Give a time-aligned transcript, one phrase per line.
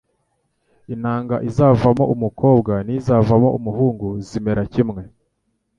[0.93, 5.01] Intanga izavamo umukobwa nizavamo umuhungu zimera kimwe